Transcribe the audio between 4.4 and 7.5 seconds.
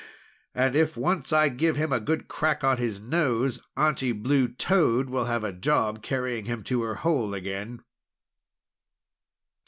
Toad will have a job carrying him to her hole